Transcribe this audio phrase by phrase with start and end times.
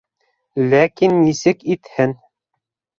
[0.71, 2.21] Ләкин нисек итһен!